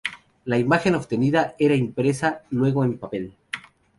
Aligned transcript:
La 0.45 0.57
imagen 0.57 0.95
obtenida 0.95 1.53
era 1.59 1.75
impresa 1.75 2.41
luego 2.49 2.83
en 2.83 2.97
papel. 2.97 3.33